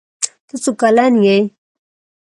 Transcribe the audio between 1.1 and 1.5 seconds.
يي